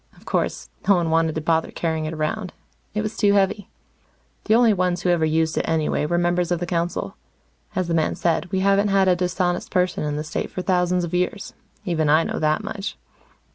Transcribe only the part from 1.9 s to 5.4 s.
it around. It was too heavy. The only ones who ever